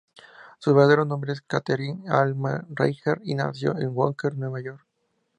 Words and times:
Su 0.57 0.73
verdadero 0.73 1.05
nombre 1.05 1.33
era 1.33 1.41
Catherine 1.45 2.09
Alma 2.09 2.65
Reichert, 2.69 3.21
y 3.23 3.35
nació 3.35 3.77
en 3.77 3.93
Yonkers, 3.95 4.35
Nueva 4.35 4.59
York. 4.59 4.81